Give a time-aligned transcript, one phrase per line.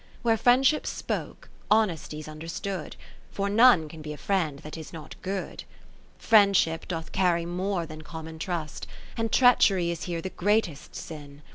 [0.23, 2.95] Where Friendship 's spoke, Honesty 's understood]
[3.33, 5.59] For none can be a friend that is not good.
[5.59, 5.65] VII
[6.17, 11.43] Friendship doth carry more than common trust, And Treachery is here the greatest sin.